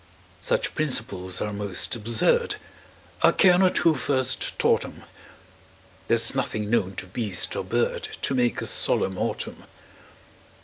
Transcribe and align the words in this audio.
Such 0.41 0.73
principles 0.73 1.41
are 1.43 1.53
most 1.53 1.95
absurd, 1.95 2.55
I 3.21 3.31
care 3.31 3.59
not 3.59 3.77
who 3.77 3.93
first 3.93 4.57
taught 4.57 4.83
'em; 4.83 5.03
There's 6.07 6.33
nothing 6.33 6.71
known 6.71 6.95
to 6.95 7.05
beast 7.05 7.55
or 7.55 7.63
bird 7.63 8.09
To 8.23 8.33
make 8.33 8.61
a 8.61 8.65
solemn 8.65 9.19
autumn. 9.19 9.65